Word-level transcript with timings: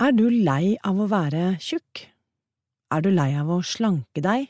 Er 0.00 0.14
du 0.16 0.30
lei 0.32 0.78
av 0.80 0.96
å 0.96 1.04
være 1.12 1.58
tjukk? 1.60 2.06
Er 2.88 3.02
du 3.04 3.10
lei 3.12 3.34
av 3.36 3.50
å 3.52 3.58
slanke 3.60 4.22
deg? 4.24 4.46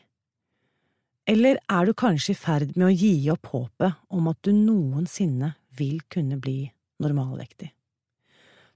Eller 1.26 1.58
er 1.67 1.88
du 1.88 1.91
kanskje 1.91 2.37
i 2.37 2.38
ferd 2.38 2.76
med 2.76 2.87
å 2.87 2.92
gi 2.95 3.26
opp 3.34 3.50
håpet 3.50 3.98
om 4.14 4.28
at 4.30 4.38
du 4.46 4.52
noensinne 4.54 5.56
vil 5.74 5.98
kunne 6.06 6.38
bli 6.38 6.71
normalvektig? 7.02 7.72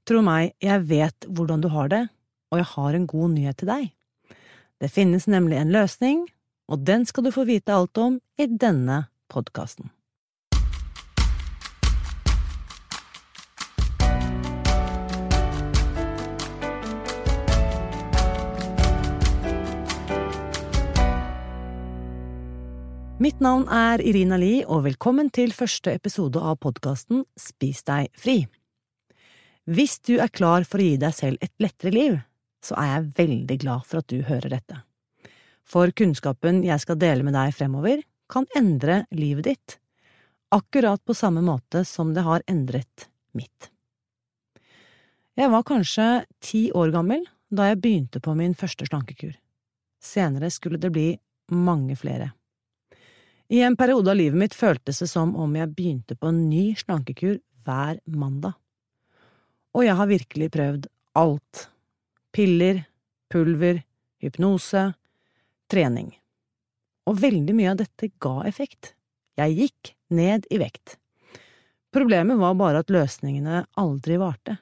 Tro 0.02 0.24
meg, 0.26 0.56
jeg 0.58 0.82
vet 0.90 1.28
hvordan 1.30 1.62
du 1.62 1.70
har 1.70 1.94
det, 1.94 2.02
og 2.50 2.58
jeg 2.58 2.70
har 2.72 2.98
en 2.98 3.06
god 3.14 3.36
nyhet 3.36 3.62
til 3.62 3.70
deg. 3.70 3.88
Det 4.82 4.90
finnes 4.90 5.30
nemlig 5.30 5.62
en 5.62 5.70
løsning, 5.78 6.26
og 6.66 6.82
den 6.90 7.06
skal 7.06 7.28
du 7.28 7.36
få 7.38 7.46
vite 7.46 7.70
alt 7.70 8.02
om 8.02 8.18
i 8.34 8.50
denne 8.50 9.04
podkasten. 9.30 9.94
Mitt 23.24 23.38
navn 23.40 23.62
er 23.72 24.02
Irina 24.04 24.36
Li, 24.36 24.66
og 24.68 24.82
velkommen 24.84 25.30
til 25.32 25.54
første 25.56 25.94
episode 25.96 26.36
av 26.44 26.58
podkasten 26.60 27.22
Spis 27.40 27.78
deg 27.88 28.10
fri. 28.20 28.42
Hvis 29.64 29.94
du 30.04 30.18
er 30.20 30.28
klar 30.28 30.66
for 30.68 30.82
å 30.82 30.84
gi 30.84 30.98
deg 31.00 31.14
selv 31.16 31.46
et 31.46 31.54
lettere 31.62 31.94
liv, 31.94 32.18
så 32.60 32.76
er 32.82 32.90
jeg 32.90 33.14
veldig 33.22 33.56
glad 33.62 33.88
for 33.88 34.02
at 34.02 34.10
du 34.12 34.26
hører 34.28 34.52
dette. 34.52 34.82
For 35.64 35.94
kunnskapen 35.96 36.60
jeg 36.66 36.84
skal 36.84 37.00
dele 37.00 37.24
med 37.24 37.38
deg 37.38 37.56
fremover, 37.56 38.04
kan 38.28 38.50
endre 38.60 39.06
livet 39.16 39.48
ditt, 39.48 39.78
akkurat 40.52 41.00
på 41.00 41.16
samme 41.16 41.40
måte 41.48 41.86
som 41.88 42.12
det 42.12 42.28
har 42.28 42.44
endret 42.44 43.08
mitt. 43.32 43.72
Jeg 45.40 45.48
var 45.48 45.64
kanskje 45.72 46.26
ti 46.44 46.66
år 46.76 46.92
gammel 46.92 47.24
da 47.48 47.72
jeg 47.72 47.80
begynte 47.80 48.20
på 48.20 48.36
min 48.36 48.52
første 48.52 48.84
slankekur. 48.92 49.32
Senere 49.96 50.52
skulle 50.52 50.82
det 50.82 50.92
bli 50.92 51.14
mange 51.56 51.96
flere. 51.96 52.34
I 53.48 53.60
en 53.60 53.76
periode 53.76 54.10
av 54.10 54.16
livet 54.16 54.38
mitt 54.38 54.54
føltes 54.56 55.02
det 55.02 55.08
som 55.10 55.34
om 55.36 55.56
jeg 55.56 55.72
begynte 55.76 56.16
på 56.16 56.30
en 56.30 56.46
ny 56.48 56.72
slankekur 56.80 57.36
hver 57.64 58.00
mandag. 58.08 58.54
Og 59.76 59.84
jeg 59.84 59.96
har 59.98 60.08
virkelig 60.08 60.50
prøvd 60.54 60.88
alt. 61.20 61.68
Piller, 62.32 62.84
pulver, 63.30 63.82
hypnose, 64.22 64.86
trening. 65.70 66.14
Og 67.04 67.20
veldig 67.20 67.56
mye 67.56 67.74
av 67.74 67.82
dette 67.82 68.10
ga 68.22 68.38
effekt. 68.48 68.94
Jeg 69.36 69.58
gikk 69.58 69.92
ned 70.14 70.48
i 70.48 70.60
vekt. 70.62 70.96
Problemet 71.94 72.40
var 72.40 72.56
bare 72.58 72.80
at 72.80 72.90
løsningene 72.90 73.66
aldri 73.78 74.16
varte. 74.18 74.56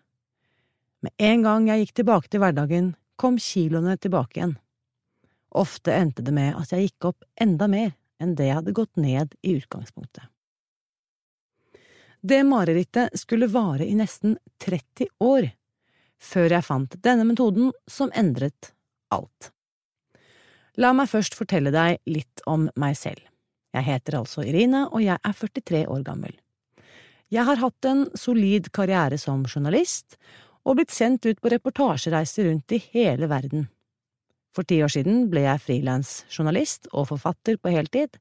Med 1.02 1.14
en 1.22 1.46
gang 1.46 1.70
jeg 1.70 1.84
gikk 1.84 1.96
tilbake 2.02 2.32
til 2.32 2.42
hverdagen, 2.42 2.92
kom 3.16 3.38
kiloene 3.38 3.94
tilbake 4.00 4.40
igjen. 4.40 4.58
Ofte 5.54 5.94
endte 5.94 6.24
det 6.24 6.34
med 6.34 6.56
at 6.58 6.72
jeg 6.74 6.88
gikk 6.88 7.12
opp 7.12 7.26
enda 7.40 7.68
mer 7.70 7.92
enn 8.22 8.36
det 8.38 8.48
jeg 8.48 8.60
hadde 8.60 8.76
gått 8.76 9.00
ned 9.00 9.34
i 9.42 9.56
utgangspunktet. 9.58 10.24
Det 12.22 12.44
marerittet 12.46 13.18
skulle 13.18 13.50
vare 13.50 13.86
i 13.86 13.96
nesten 13.98 14.36
30 14.62 15.08
år, 15.26 15.48
før 16.22 16.54
jeg 16.54 16.66
fant 16.66 16.94
denne 17.02 17.26
metoden 17.26 17.72
som 17.90 18.12
endret 18.14 18.70
alt. 19.10 19.50
La 20.78 20.92
meg 20.96 21.10
først 21.10 21.34
fortelle 21.36 21.72
deg 21.74 21.98
litt 22.06 22.44
om 22.46 22.68
meg 22.78 22.94
selv. 22.96 23.26
Jeg 23.74 23.88
heter 23.88 24.20
altså 24.20 24.44
Irina, 24.46 24.86
og 24.92 25.02
jeg 25.02 25.18
er 25.18 25.34
43 25.34 25.82
år 25.90 26.06
gammel. 26.06 26.38
Jeg 27.32 27.48
har 27.48 27.60
hatt 27.60 27.88
en 27.88 28.06
solid 28.14 28.68
karriere 28.76 29.18
som 29.18 29.42
journalist, 29.48 30.18
og 30.62 30.78
blitt 30.78 30.92
sendt 30.94 31.26
ut 31.26 31.40
på 31.42 31.50
reportasjereiser 31.50 32.46
rundt 32.46 32.74
i 32.76 32.80
hele 32.92 33.26
verden. 33.26 33.66
For 34.52 34.68
ti 34.68 34.82
år 34.84 34.92
siden 34.92 35.26
ble 35.32 35.46
jeg 35.46 35.62
frilansjournalist 35.64 36.90
og 36.92 37.08
forfatter 37.08 37.56
på 37.56 37.72
heltid, 37.72 38.18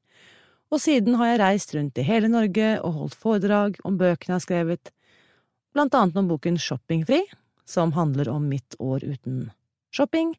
og 0.72 0.80
siden 0.80 1.18
har 1.20 1.34
jeg 1.34 1.40
reist 1.42 1.74
rundt 1.76 1.98
i 2.00 2.06
hele 2.06 2.30
Norge 2.32 2.68
og 2.80 2.96
holdt 2.96 3.16
foredrag 3.20 3.76
om 3.84 3.98
bøkene 4.00 4.32
jeg 4.32 4.38
har 4.38 4.44
skrevet, 4.46 4.92
blant 5.76 5.94
annet 5.96 6.16
om 6.16 6.30
boken 6.30 6.56
Shoppingfri, 6.60 7.20
som 7.68 7.92
handler 7.96 8.30
om 8.32 8.48
mitt 8.48 8.76
år 8.80 9.04
uten 9.04 9.50
shopping, 9.92 10.32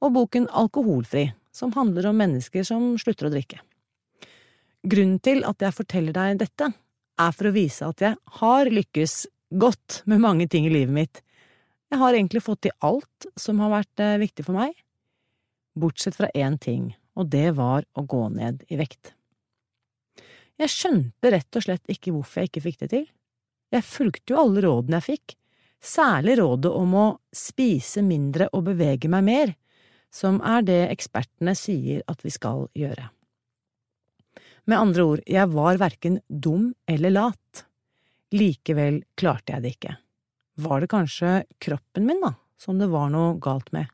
og 0.00 0.14
boken 0.16 0.48
Alkoholfri, 0.52 1.30
som 1.52 1.72
handler 1.72 2.10
om 2.10 2.20
mennesker 2.20 2.64
som 2.64 2.92
slutter 3.00 3.28
å 3.28 3.32
drikke. 3.32 3.60
Grunnen 4.84 5.18
til 5.24 5.42
at 5.48 5.60
jeg 5.60 5.76
forteller 5.76 6.16
deg 6.16 6.40
dette, 6.40 6.70
er 7.20 7.34
for 7.36 7.50
å 7.50 7.56
vise 7.56 7.84
at 7.84 8.00
jeg 8.04 8.16
har 8.40 8.70
lykkes 8.72 9.16
godt 9.60 10.02
med 10.08 10.22
mange 10.22 10.46
ting 10.48 10.68
i 10.68 10.72
livet 10.72 10.94
mitt. 10.94 11.20
Jeg 11.92 12.00
har 12.00 12.16
egentlig 12.16 12.44
fått 12.44 12.62
til 12.64 12.76
alt 12.86 13.28
som 13.40 13.60
har 13.60 13.72
vært 13.74 14.00
eh, 14.00 14.20
viktig 14.22 14.46
for 14.46 14.56
meg, 14.56 14.72
bortsett 15.78 16.16
fra 16.18 16.30
én 16.34 16.58
ting, 16.58 16.92
og 17.18 17.30
det 17.32 17.50
var 17.58 17.86
å 17.94 18.04
gå 18.06 18.26
ned 18.34 18.64
i 18.68 18.78
vekt. 18.80 19.14
Jeg 20.60 20.72
skjønte 20.72 21.32
rett 21.32 21.56
og 21.56 21.64
slett 21.64 21.92
ikke 21.92 22.12
hvorfor 22.12 22.42
jeg 22.42 22.50
ikke 22.50 22.64
fikk 22.66 22.80
det 22.82 22.90
til. 22.92 23.06
Jeg 23.70 23.86
fulgte 23.86 24.34
jo 24.34 24.42
alle 24.42 24.64
rådene 24.66 24.98
jeg 24.98 25.06
fikk, 25.06 25.36
særlig 25.80 26.36
rådet 26.40 26.72
om 26.76 26.96
å 26.98 27.06
spise 27.32 28.02
mindre 28.04 28.50
og 28.52 28.66
bevege 28.68 29.08
meg 29.08 29.24
mer, 29.24 29.54
som 30.12 30.40
er 30.44 30.66
det 30.66 30.82
ekspertene 30.90 31.54
sier 31.56 32.02
at 32.10 32.24
vi 32.26 32.32
skal 32.34 32.66
gjøre. 32.76 33.06
Med 34.68 34.78
andre 34.78 35.06
ord, 35.06 35.22
jeg 35.26 35.50
var 35.54 35.80
verken 35.80 36.20
dum 36.28 36.72
eller 36.90 37.14
lat. 37.14 37.64
Likevel 38.36 39.00
klarte 39.18 39.54
jeg 39.54 39.64
det 39.64 39.72
ikke. 39.78 39.94
Var 40.60 40.82
det 40.82 40.90
kanskje 40.92 41.32
kroppen 41.62 42.06
min, 42.06 42.20
da, 42.22 42.34
som 42.60 42.78
det 42.78 42.90
var 42.92 43.08
noe 43.14 43.38
galt 43.42 43.72
med? 43.72 43.88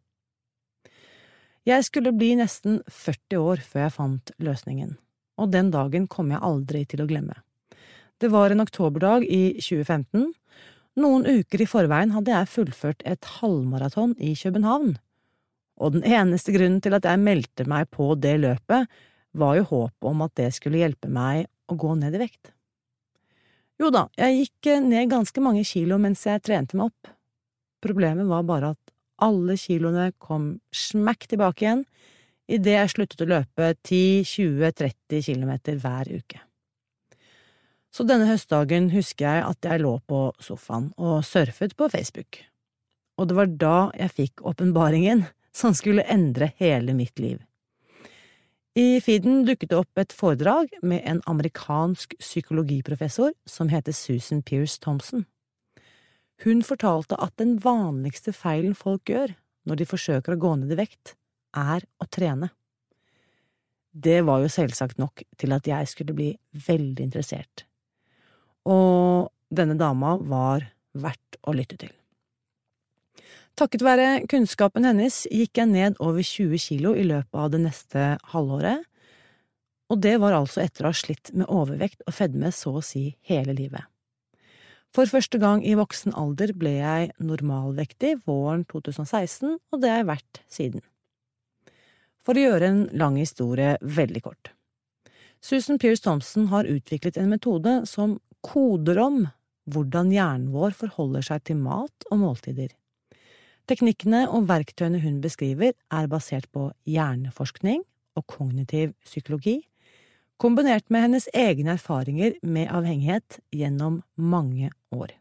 Jeg 1.67 1.83
skulle 1.83 2.13
bli 2.15 2.37
nesten 2.39 2.79
40 2.87 3.41
år 3.43 3.63
før 3.67 3.81
jeg 3.83 3.95
fant 3.97 4.31
løsningen, 4.39 4.93
og 5.35 5.51
den 5.51 5.73
dagen 5.75 6.05
kom 6.07 6.31
jeg 6.31 6.39
aldri 6.47 6.85
til 6.87 7.03
å 7.03 7.09
glemme. 7.11 7.41
Det 8.23 8.31
var 8.31 8.55
en 8.55 8.63
oktoberdag 8.63 9.27
i 9.27 9.59
2015. 9.59 10.29
Noen 11.03 11.27
uker 11.27 11.65
i 11.65 11.67
forveien 11.67 12.15
hadde 12.15 12.31
jeg 12.31 12.53
fullført 12.53 13.03
et 13.03 13.27
halvmaraton 13.41 14.15
i 14.23 14.37
København, 14.39 14.95
og 15.83 15.99
den 15.99 16.07
eneste 16.07 16.55
grunnen 16.55 16.79
til 16.85 16.95
at 16.97 17.05
jeg 17.05 17.21
meldte 17.21 17.67
meg 17.69 17.91
på 17.91 18.13
det 18.15 18.39
løpet, 18.47 18.87
var 19.37 19.59
jo 19.59 19.67
håpet 19.73 20.09
om 20.15 20.23
at 20.25 20.39
det 20.39 20.53
skulle 20.55 20.81
hjelpe 20.81 21.11
meg 21.13 21.49
å 21.67 21.75
gå 21.75 21.97
ned 21.99 22.15
i 22.15 22.23
vekt. 22.23 22.55
Jo 23.83 23.91
da, 23.93 24.07
jeg 24.17 24.39
gikk 24.47 24.71
ned 24.87 25.11
ganske 25.11 25.43
mange 25.43 25.67
kilo 25.67 25.99
mens 26.01 26.23
jeg 26.25 26.47
trente 26.47 26.79
meg 26.79 26.95
opp. 26.95 27.11
Problemet 27.83 28.31
var 28.31 28.47
bare 28.47 28.73
at 28.73 28.96
alle 29.23 29.57
kiloene 29.61 30.11
kom 30.23 30.57
smekk 30.75 31.29
tilbake 31.31 31.65
igjen 31.65 31.85
idet 32.47 32.77
jeg 32.77 32.93
sluttet 32.93 33.25
å 33.25 33.31
løpe 33.31 33.73
10–20–30 33.89 35.25
kilometer 35.27 35.81
hver 35.83 36.11
uke. 36.15 36.43
Så 37.91 38.05
denne 38.07 38.29
høstdagen 38.29 38.91
husker 38.93 39.25
jeg 39.25 39.45
at 39.49 39.67
jeg 39.67 39.83
lå 39.83 39.97
på 40.07 40.29
sofaen 40.43 40.91
og 41.01 41.25
surfet 41.25 41.75
på 41.79 41.89
Facebook, 41.91 42.43
og 43.17 43.31
det 43.31 43.39
var 43.39 43.53
da 43.65 43.77
jeg 43.97 44.17
fikk 44.21 44.45
åpenbaringen 44.47 45.25
som 45.57 45.75
skulle 45.75 46.05
endre 46.13 46.53
hele 46.61 46.95
mitt 46.95 47.19
liv. 47.19 47.41
I 48.77 49.01
feeden 49.01 49.47
dukket 49.49 49.71
det 49.73 49.79
opp 49.79 50.01
et 50.03 50.13
foredrag 50.13 50.75
med 50.85 51.01
en 51.09 51.23
amerikansk 51.25 52.13
psykologiprofessor 52.21 53.33
som 53.49 53.71
heter 53.73 53.97
Susan 53.97 54.43
Pierce 54.45 54.77
Thompson. 54.85 55.25
Hun 56.45 56.61
fortalte 56.67 57.17
at 57.23 57.37
den 57.41 57.57
vanligste 57.65 58.35
feilen 58.37 58.77
folk 58.77 59.09
gjør 59.09 59.33
når 59.67 59.81
de 59.81 59.89
forsøker 59.89 60.35
å 60.35 60.41
gå 60.41 60.53
ned 60.61 60.75
i 60.75 60.79
vekt, 60.79 61.15
er 61.57 61.87
å 62.03 62.07
trene. 62.13 62.51
Det 63.97 64.21
var 64.27 64.43
jo 64.43 64.53
selvsagt 64.53 64.99
nok 65.01 65.23
til 65.41 65.55
at 65.57 65.69
jeg 65.69 65.89
skulle 65.89 66.17
bli 66.17 66.29
veldig 66.67 67.07
interessert, 67.07 67.65
og 68.69 69.33
denne 69.49 69.79
dama 69.81 70.17
var 70.21 70.67
verdt 70.93 71.39
å 71.49 71.55
lytte 71.57 71.79
til. 71.81 71.95
Takket 73.57 73.81
være 73.87 74.09
kunnskapen 74.29 74.85
hennes 74.85 75.23
gikk 75.33 75.57
jeg 75.57 75.71
ned 75.71 75.97
over 76.05 76.21
20 76.21 76.61
kilo 76.61 76.93
i 76.93 77.07
løpet 77.09 77.41
av 77.41 77.55
det 77.55 77.63
neste 77.65 78.05
halvåret, 78.35 78.85
og 79.89 80.03
det 80.05 80.17
var 80.21 80.37
altså 80.37 80.61
etter 80.61 80.85
å 80.85 80.93
ha 80.93 80.99
slitt 80.99 81.33
med 81.33 81.49
overvekt 81.49 82.05
og 82.05 82.13
fedme 82.19 82.51
så 82.53 82.75
å 82.77 82.85
si 82.85 83.07
hele 83.25 83.55
livet. 83.57 83.87
For 84.97 85.05
første 85.13 85.37
gang 85.37 85.61
i 85.61 85.75
voksen 85.77 86.15
alder 86.17 86.55
ble 86.57 86.79
jeg 86.79 87.11
normalvektig 87.21 88.15
våren 88.25 88.63
2016, 88.71 89.59
og 89.61 89.83
det 89.83 89.91
har 89.93 89.99
jeg 90.01 90.09
vært 90.09 90.39
siden. 90.49 90.85
For 92.25 92.33
å 92.33 92.45
gjøre 92.47 92.71
en 92.71 92.79
lang 92.97 93.19
historie 93.21 93.75
veldig 93.85 94.23
kort. 94.25 94.55
Susan 95.45 95.77
Pierce 95.77 96.01
Thompson 96.01 96.49
har 96.49 96.65
utviklet 96.65 97.21
en 97.21 97.29
metode 97.35 97.83
som 97.91 98.17
koder 98.41 99.03
om 99.05 99.21
hvordan 99.69 100.15
hjernen 100.15 100.49
vår 100.55 100.73
forholder 100.79 101.29
seg 101.29 101.45
til 101.45 101.61
mat 101.61 102.09
og 102.09 102.23
måltider. 102.23 102.73
Teknikkene 103.69 104.25
og 104.33 104.49
verktøyene 104.49 105.03
hun 105.05 105.21
beskriver, 105.21 105.75
er 105.93 106.09
basert 106.09 106.49
på 106.57 106.71
hjerneforskning 106.89 107.85
og 108.17 108.25
kognitiv 108.33 108.97
psykologi, 109.05 109.59
kombinert 110.37 110.91
med 110.91 111.07
hennes 111.07 111.29
egne 111.35 111.77
erfaringer 111.77 112.37
med 112.43 112.71
avhengighet 112.73 113.39
gjennom 113.55 114.03
mange 114.15 114.71
år. 114.95 115.15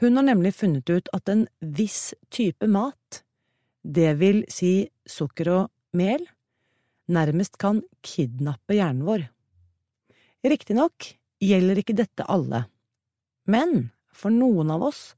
Hun 0.00 0.16
har 0.16 0.26
nemlig 0.26 0.54
funnet 0.54 0.90
ut 0.90 1.08
at 1.14 1.30
en 1.30 1.46
viss 1.60 2.14
type 2.34 2.66
mat, 2.66 3.22
det 3.84 4.16
vil 4.18 4.42
si 4.50 4.88
sukker 5.06 5.50
og 5.52 5.70
mel, 5.94 6.24
nærmest 7.06 7.58
kan 7.60 7.82
kidnappe 8.02 8.74
hjernen 8.74 9.04
vår. 9.06 9.28
Riktignok 10.44 11.14
gjelder 11.44 11.80
ikke 11.80 11.96
dette 11.96 12.26
alle, 12.28 12.64
men 13.46 13.90
for 14.12 14.34
noen 14.34 14.72
av 14.74 14.82
oss 14.90 15.12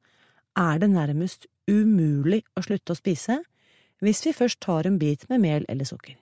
er 0.58 0.80
det 0.82 0.92
nærmest 0.92 1.48
umulig 1.70 2.42
å 2.56 2.62
slutte 2.66 2.94
å 2.94 2.98
spise 2.98 3.40
hvis 4.04 4.22
vi 4.26 4.36
først 4.36 4.60
tar 4.62 4.86
en 4.86 5.00
bit 5.00 5.24
med 5.30 5.42
mel 5.42 5.66
eller 5.72 5.88
sukker. 5.88 6.18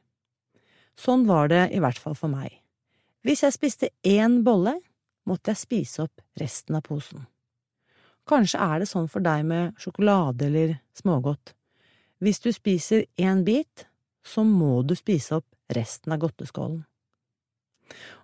Sånn 0.99 1.27
var 1.27 1.51
det 1.51 1.69
i 1.75 1.81
hvert 1.83 1.99
fall 1.99 2.17
for 2.19 2.31
meg. 2.33 2.61
Hvis 3.25 3.43
jeg 3.45 3.57
spiste 3.57 3.91
én 4.07 4.43
bolle, 4.47 4.77
måtte 5.29 5.53
jeg 5.53 5.63
spise 5.63 6.05
opp 6.05 6.23
resten 6.41 6.77
av 6.79 6.85
posen. 6.87 7.25
Kanskje 8.29 8.61
er 8.61 8.81
det 8.81 8.89
sånn 8.89 9.09
for 9.13 9.25
deg 9.25 9.45
med 9.49 9.77
sjokolade 9.81 10.47
eller 10.49 10.79
smågodt. 10.97 11.55
Hvis 12.25 12.41
du 12.41 12.51
spiser 12.57 13.05
én 13.21 13.43
bit, 13.45 13.87
så 14.25 14.45
må 14.49 14.83
du 14.83 14.95
spise 14.97 15.41
opp 15.41 15.49
resten 15.77 16.15
av 16.15 16.23
godteskålen. 16.23 16.83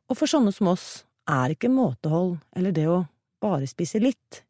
Og 0.09 0.17
for 0.17 0.31
sånne 0.31 0.53
som 0.57 0.71
oss 0.73 1.05
er 1.29 1.53
ikke 1.55 1.73
måtehold 1.73 2.39
eller 2.57 2.75
det 2.75 2.87
å 2.89 3.03
bare 3.41 3.69
spise 3.69 4.01
litt 4.01 4.43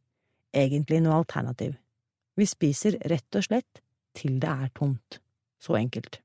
egentlig 0.55 1.01
noe 1.03 1.19
alternativ. 1.21 1.75
Vi 2.39 2.47
spiser 2.47 2.99
rett 3.11 3.37
og 3.37 3.47
slett 3.47 3.83
til 4.17 4.39
det 4.43 4.51
er 4.51 4.71
tomt. 4.75 5.21
Så 5.61 5.77
enkelt. 5.77 6.23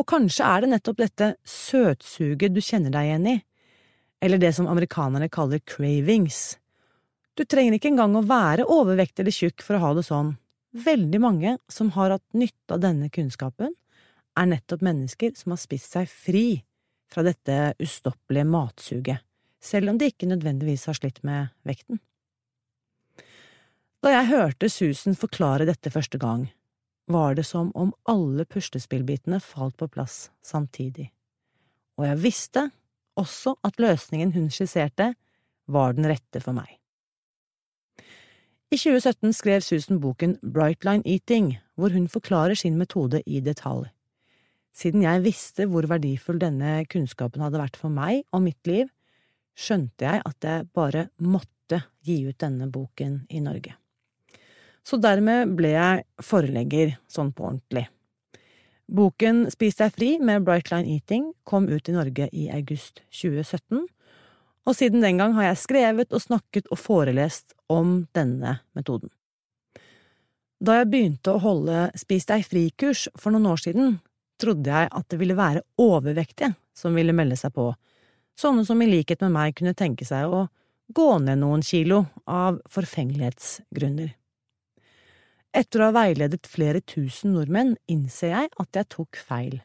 Og 0.00 0.06
kanskje 0.10 0.46
er 0.46 0.64
det 0.64 0.70
nettopp 0.72 1.02
dette 1.02 1.28
søtsuget 1.46 2.54
du 2.54 2.60
kjenner 2.64 2.94
deg 2.94 3.10
igjen 3.10 3.28
i, 3.30 3.36
eller 4.24 4.40
det 4.42 4.54
som 4.56 4.68
amerikanerne 4.70 5.28
kaller 5.32 5.62
cravings. 5.68 6.56
Du 7.34 7.44
trenger 7.44 7.76
ikke 7.76 7.92
engang 7.92 8.16
å 8.16 8.24
være 8.26 8.66
overvektig 8.70 9.22
eller 9.22 9.34
tjukk 9.34 9.62
for 9.66 9.76
å 9.76 9.82
ha 9.84 9.92
det 9.98 10.06
sånn. 10.06 10.34
Veldig 10.74 11.20
mange 11.22 11.56
som 11.70 11.92
har 11.94 12.16
hatt 12.16 12.26
nytte 12.34 12.76
av 12.76 12.82
denne 12.82 13.10
kunnskapen, 13.14 13.74
er 14.34 14.50
nettopp 14.50 14.82
mennesker 14.82 15.34
som 15.38 15.54
har 15.54 15.60
spist 15.62 15.94
seg 15.94 16.08
fri 16.10 16.64
fra 17.10 17.22
dette 17.22 17.74
ustoppelige 17.78 18.48
matsuget, 18.50 19.22
selv 19.62 19.92
om 19.92 20.00
de 20.00 20.08
ikke 20.10 20.26
nødvendigvis 20.26 20.88
har 20.90 20.98
slitt 20.98 21.20
med 21.26 21.52
vekten. 21.68 22.00
Da 24.02 24.10
jeg 24.12 24.30
hørte 24.32 24.68
Susan 24.68 25.14
forklare 25.16 25.68
dette 25.68 25.92
første 25.94 26.18
gang, 26.20 26.48
var 27.10 27.34
det 27.36 27.44
som 27.46 27.70
om 27.74 27.92
alle 28.08 28.46
puslespillbitene 28.48 29.40
falt 29.40 29.76
på 29.76 29.88
plass 29.92 30.30
samtidig, 30.44 31.10
og 31.98 32.08
jeg 32.08 32.22
visste 32.22 32.68
også 33.20 33.56
at 33.64 33.78
løsningen 33.82 34.32
hun 34.34 34.48
skisserte, 34.50 35.12
var 35.66 35.94
den 35.96 36.08
rette 36.10 36.40
for 36.44 36.56
meg. 36.56 36.68
I 38.74 38.76
2017 38.76 39.36
skrev 39.36 39.62
Susan 39.62 40.00
boken 40.02 40.34
Brightline 40.42 41.06
Eating, 41.06 41.54
hvor 41.78 41.94
hun 41.94 42.08
forklarer 42.10 42.58
sin 42.58 42.76
metode 42.76 43.22
i 43.26 43.40
detalj. 43.40 43.86
Siden 44.74 45.04
jeg 45.04 45.22
visste 45.22 45.68
hvor 45.70 45.86
verdifull 45.86 46.40
denne 46.42 46.80
kunnskapen 46.90 47.44
hadde 47.44 47.60
vært 47.60 47.78
for 47.78 47.94
meg 47.94 48.24
og 48.34 48.42
mitt 48.48 48.66
liv, 48.66 48.90
skjønte 49.54 50.08
jeg 50.08 50.24
at 50.26 50.48
jeg 50.48 50.68
bare 50.74 51.08
måtte 51.22 51.84
gi 52.02 52.24
ut 52.26 52.40
denne 52.42 52.66
boken 52.72 53.20
i 53.30 53.40
Norge. 53.44 53.76
Så 54.84 55.00
dermed 55.00 55.54
ble 55.56 55.72
jeg 55.72 56.04
forelegger 56.22 56.96
sånn 57.08 57.32
på 57.32 57.48
ordentlig. 57.48 57.86
Boken 58.84 59.46
Spis 59.52 59.78
deg 59.78 59.94
fri 59.96 60.10
med 60.20 60.44
Brightline 60.44 60.98
Eating 60.98 61.30
kom 61.48 61.70
ut 61.70 61.88
i 61.88 61.94
Norge 61.94 62.28
i 62.36 62.50
august 62.52 63.00
2017, 63.08 63.86
og 64.64 64.76
siden 64.76 65.04
den 65.04 65.20
gang 65.20 65.34
har 65.36 65.50
jeg 65.50 65.62
skrevet 65.62 66.12
og 66.12 66.22
snakket 66.24 66.68
og 66.72 66.80
forelest 66.80 67.56
om 67.72 68.02
denne 68.16 68.58
metoden. 68.76 69.12
Da 70.64 70.78
jeg 70.80 70.90
begynte 70.92 71.34
å 71.34 71.42
holde 71.42 71.88
Spis 71.98 72.28
deg 72.28 72.44
fri-kurs 72.48 73.06
for 73.20 73.34
noen 73.34 73.48
år 73.52 73.64
siden, 73.64 73.96
trodde 74.40 74.70
jeg 74.70 74.90
at 74.90 75.08
det 75.10 75.20
ville 75.20 75.36
være 75.36 75.64
overvektige 75.80 76.54
som 76.76 76.96
ville 76.96 77.14
melde 77.16 77.36
seg 77.40 77.54
på, 77.56 77.70
sånne 78.40 78.64
som 78.66 78.80
i 78.82 78.88
likhet 78.90 79.22
med 79.24 79.34
meg 79.36 79.56
kunne 79.58 79.76
tenke 79.78 80.06
seg 80.08 80.28
å 80.28 80.46
gå 80.94 81.08
ned 81.24 81.40
noen 81.40 81.62
kilo 81.64 82.04
av 82.28 82.60
forfengelighetsgrunner. 82.72 84.12
Etter 85.54 85.84
å 85.84 85.86
ha 85.86 85.94
veiledet 85.94 86.48
flere 86.50 86.80
tusen 86.82 87.36
nordmenn 87.36 87.76
innser 87.86 88.32
jeg 88.32 88.48
at 88.58 88.78
jeg 88.78 88.90
tok 88.90 89.18
feil. 89.22 89.60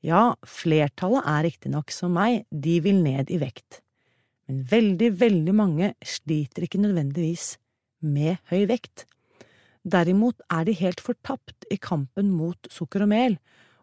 Ja, 0.00 0.38
flertallet 0.48 1.26
er 1.28 1.44
riktignok 1.44 1.92
som 1.92 2.14
meg, 2.16 2.46
de 2.48 2.78
vil 2.82 3.02
ned 3.04 3.28
i 3.30 3.36
vekt, 3.42 3.82
men 4.48 4.62
veldig, 4.70 5.10
veldig 5.20 5.54
mange 5.54 5.90
sliter 6.00 6.64
ikke 6.64 6.80
nødvendigvis 6.80 7.58
med 8.00 8.40
høy 8.50 8.64
vekt. 8.70 9.04
Derimot 9.84 10.40
er 10.48 10.64
de 10.64 10.74
helt 10.80 11.02
fortapt 11.04 11.68
i 11.70 11.76
kampen 11.76 12.32
mot 12.32 12.72
sukker 12.72 13.04
og 13.04 13.12
mel 13.12 13.36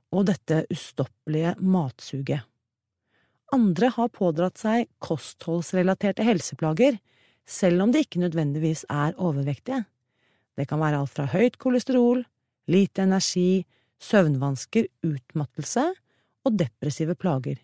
og 0.10 0.26
dette 0.32 0.64
ustoppelige 0.74 1.54
matsuget. 1.62 2.42
Andre 3.54 3.94
har 3.94 4.12
pådratt 4.14 4.58
seg 4.62 4.90
kostholdsrelaterte 5.02 6.26
helseplager, 6.26 6.98
selv 7.46 7.86
om 7.86 7.94
de 7.94 8.02
ikke 8.02 8.22
nødvendigvis 8.22 8.86
er 8.90 9.14
overvektige. 9.18 9.84
Det 10.60 10.68
kan 10.68 10.82
være 10.82 11.00
alt 11.00 11.14
fra 11.16 11.30
høyt 11.32 11.56
kolesterol, 11.62 12.26
lite 12.68 13.06
energi, 13.06 13.64
søvnvansker, 14.04 14.90
utmattelse 15.08 15.86
og 16.44 16.58
depressive 16.60 17.16
plager. 17.16 17.62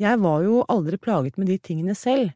Jeg 0.00 0.20
var 0.20 0.40
jo 0.46 0.62
aldri 0.68 0.96
plaget 0.98 1.36
med 1.36 1.50
de 1.52 1.58
tingene 1.60 1.94
selv, 1.94 2.32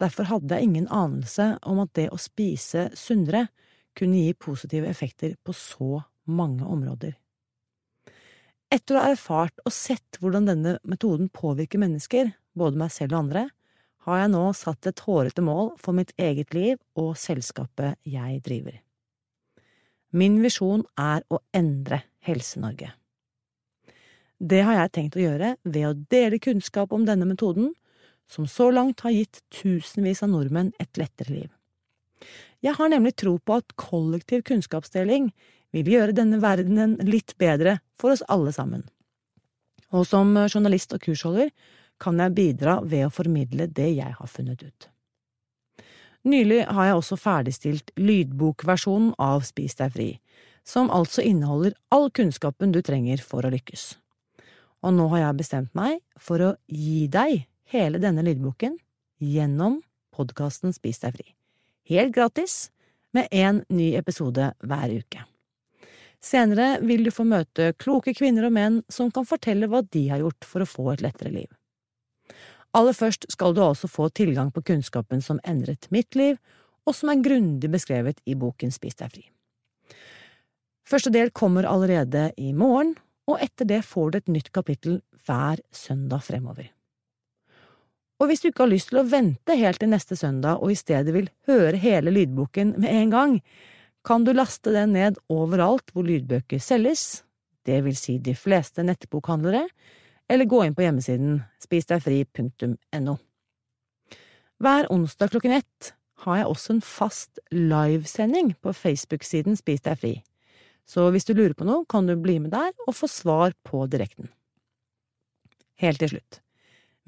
derfor 0.00 0.28
hadde 0.28 0.54
jeg 0.54 0.68
ingen 0.68 0.88
anelse 0.92 1.54
om 1.64 1.80
at 1.80 1.94
det 1.96 2.10
å 2.12 2.20
spise 2.20 2.90
sunnere 2.96 3.48
kunne 3.96 4.20
gi 4.20 4.36
positive 4.36 4.88
effekter 4.88 5.34
på 5.44 5.56
så 5.56 6.02
mange 6.30 6.64
områder. 6.68 7.16
Etter 8.70 8.96
å 8.96 9.00
ha 9.02 9.14
erfart 9.16 9.64
og 9.64 9.74
sett 9.74 10.20
hvordan 10.20 10.46
denne 10.46 10.76
metoden 10.86 11.32
påvirker 11.34 11.80
mennesker, 11.82 12.30
både 12.54 12.78
meg 12.78 12.92
selv 12.94 13.16
og 13.16 13.24
andre, 13.24 13.48
har 14.06 14.22
jeg 14.22 14.32
nå 14.32 14.44
satt 14.56 14.86
et 14.88 15.02
hårete 15.04 15.42
mål 15.44 15.74
for 15.80 15.96
mitt 15.96 16.12
eget 16.20 16.54
liv 16.56 16.78
og 17.00 17.16
selskapet 17.20 17.98
jeg 18.06 18.38
driver. 18.46 18.78
Min 20.10 20.40
visjon 20.42 20.82
er 20.98 21.22
å 21.30 21.38
endre 21.54 22.02
Helse-Norge. 22.26 22.90
Det 24.40 24.62
har 24.64 24.78
jeg 24.78 24.92
tenkt 24.96 25.18
å 25.18 25.22
gjøre 25.22 25.54
ved 25.62 25.86
å 25.86 25.96
dele 26.10 26.40
kunnskap 26.42 26.92
om 26.96 27.04
denne 27.06 27.28
metoden, 27.28 27.74
som 28.30 28.46
så 28.48 28.70
langt 28.74 29.02
har 29.04 29.14
gitt 29.14 29.42
tusenvis 29.52 30.22
av 30.24 30.32
nordmenn 30.32 30.72
et 30.82 30.98
lettere 30.98 31.34
liv. 31.34 31.50
Jeg 32.60 32.76
har 32.76 32.90
nemlig 32.92 33.14
tro 33.20 33.36
på 33.38 33.58
at 33.60 33.76
kollektiv 33.80 34.42
kunnskapsdeling 34.48 35.30
vil 35.74 35.92
gjøre 35.94 36.16
denne 36.16 36.40
verdenen 36.42 36.96
litt 37.06 37.36
bedre 37.40 37.78
for 37.98 38.14
oss 38.14 38.24
alle 38.28 38.52
sammen. 38.52 38.84
Og 39.94 40.06
som 40.06 40.34
journalist 40.46 40.94
og 40.94 41.02
kursholder 41.06 41.50
kan 42.00 42.20
jeg 42.20 42.36
bidra 42.36 42.80
ved 42.82 43.06
å 43.06 43.14
formidle 43.14 43.68
det 43.70 43.92
jeg 43.94 44.16
har 44.18 44.30
funnet 44.30 44.62
ut. 44.62 44.89
Nylig 46.28 46.66
har 46.68 46.90
jeg 46.90 46.98
også 46.98 47.16
ferdigstilt 47.16 47.92
lydbokversjonen 47.96 49.14
av 49.22 49.44
Spis 49.48 49.78
deg 49.78 49.94
fri, 49.94 50.08
som 50.68 50.90
altså 50.92 51.24
inneholder 51.24 51.72
all 51.88 52.10
kunnskapen 52.12 52.74
du 52.74 52.82
trenger 52.84 53.22
for 53.24 53.46
å 53.46 53.52
lykkes. 53.52 53.94
Og 54.84 54.92
nå 54.96 55.08
har 55.14 55.24
jeg 55.24 55.38
bestemt 55.40 55.72
meg 55.76 56.00
for 56.20 56.44
å 56.44 56.50
gi 56.68 57.06
deg 57.12 57.46
hele 57.72 58.00
denne 58.02 58.24
lydboken 58.26 58.76
gjennom 59.20 59.80
podkasten 60.16 60.76
Spis 60.76 61.00
deg 61.00 61.16
fri, 61.16 61.26
helt 61.88 62.12
gratis, 62.16 62.68
med 63.10 63.26
én 63.34 63.64
ny 63.74 63.94
episode 63.98 64.52
hver 64.62 64.92
uke. 64.92 65.24
Senere 66.20 66.76
vil 66.84 67.02
du 67.02 67.10
få 67.10 67.24
møte 67.26 67.72
kloke 67.80 68.12
kvinner 68.14 68.46
og 68.46 68.54
menn 68.54 68.76
som 68.92 69.08
kan 69.10 69.26
fortelle 69.26 69.66
hva 69.66 69.80
de 69.82 70.04
har 70.12 70.20
gjort 70.22 70.46
for 70.46 70.62
å 70.62 70.68
få 70.68 70.92
et 70.92 71.02
lettere 71.02 71.32
liv. 71.32 71.48
Aller 72.76 72.94
først 72.94 73.26
skal 73.32 73.54
du 73.54 73.62
altså 73.64 73.90
få 73.90 74.08
tilgang 74.14 74.52
på 74.54 74.62
kunnskapen 74.62 75.22
som 75.24 75.40
endret 75.48 75.88
mitt 75.90 76.14
liv, 76.18 76.38
og 76.86 76.94
som 76.96 77.10
er 77.12 77.22
grundig 77.22 77.70
beskrevet 77.70 78.20
i 78.30 78.36
boken 78.38 78.72
Spis 78.74 78.98
deg 78.98 79.12
fri. 79.12 79.24
Første 80.86 81.12
del 81.14 81.30
kommer 81.30 81.68
allerede 81.68 82.30
i 82.38 82.52
morgen, 82.56 82.96
og 83.30 83.42
etter 83.42 83.68
det 83.68 83.84
får 83.86 84.10
du 84.10 84.18
et 84.18 84.30
nytt 84.38 84.52
kapittel 84.54 85.00
hver 85.26 85.60
søndag 85.74 86.24
fremover. 86.26 86.70
Og 88.20 88.28
hvis 88.28 88.42
du 88.42 88.50
ikke 88.50 88.66
har 88.66 88.72
lyst 88.72 88.90
til 88.90 89.00
å 89.00 89.06
vente 89.08 89.56
helt 89.56 89.80
til 89.80 89.90
neste 89.92 90.16
søndag 90.18 90.60
og 90.60 90.74
i 90.74 90.78
stedet 90.78 91.14
vil 91.14 91.30
høre 91.48 91.78
hele 91.80 92.12
lydboken 92.12 92.74
med 92.82 92.90
en 92.92 93.14
gang, 93.14 93.36
kan 94.04 94.24
du 94.24 94.32
laste 94.34 94.72
den 94.74 94.94
ned 94.96 95.20
overalt 95.32 95.92
hvor 95.94 96.04
lydbøker 96.04 96.60
selges, 96.62 97.22
det 97.68 97.82
vil 97.84 97.96
si 97.96 98.18
de 98.20 98.34
fleste 98.36 98.84
nettbokhandlere, 98.84 99.66
eller 100.30 100.46
gå 100.46 100.62
inn 100.64 100.76
på 100.76 100.84
hjemmesiden 100.84 101.40
spisdegfri.no. 101.62 103.16
Hver 104.60 104.90
onsdag 104.92 105.32
klokken 105.32 105.56
ett 105.56 105.94
har 106.24 106.36
jeg 106.38 106.50
også 106.50 106.74
en 106.74 106.82
fast 106.84 107.40
livesending 107.50 108.52
på 108.62 108.74
Facebook-siden 108.76 109.56
Spis 109.58 109.82
deg 109.86 109.98
fri, 109.98 110.12
så 110.86 111.08
hvis 111.10 111.26
du 111.26 111.32
lurer 111.34 111.54
på 111.56 111.66
noe, 111.66 111.86
kan 111.88 112.06
du 112.06 112.16
bli 112.18 112.38
med 112.42 112.52
der 112.54 112.74
og 112.86 112.96
få 112.98 113.08
svar 113.10 113.54
på 113.66 113.84
direkten. 113.90 114.28
Helt 115.80 116.02
til 116.02 116.12
slutt, 116.12 116.40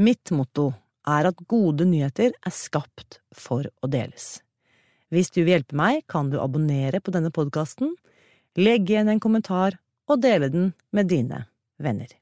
mitt 0.01 0.33
motto 0.33 0.71
er 1.09 1.29
at 1.29 1.45
gode 1.51 1.87
nyheter 1.89 2.33
er 2.33 2.55
skapt 2.55 3.21
for 3.35 3.69
å 3.83 3.91
deles. 3.91 4.41
Hvis 5.13 5.31
du 5.35 5.43
vil 5.43 5.57
hjelpe 5.57 5.77
meg, 5.77 6.07
kan 6.09 6.31
du 6.33 6.39
abonnere 6.41 7.03
på 7.05 7.13
denne 7.13 7.35
podkasten, 7.35 7.93
legge 8.57 8.95
igjen 8.95 9.13
en 9.13 9.23
kommentar 9.23 9.77
og 10.09 10.23
dele 10.25 10.49
den 10.53 10.73
med 10.95 11.11
dine 11.13 11.45
venner. 11.83 12.22